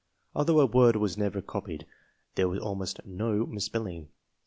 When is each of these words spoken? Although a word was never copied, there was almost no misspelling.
Although 0.33 0.59
a 0.61 0.65
word 0.65 0.95
was 0.95 1.15
never 1.15 1.43
copied, 1.43 1.85
there 2.33 2.49
was 2.49 2.59
almost 2.59 3.05
no 3.05 3.45
misspelling. 3.45 4.07